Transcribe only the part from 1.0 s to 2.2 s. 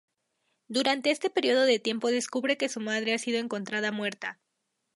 este periodo de tiempo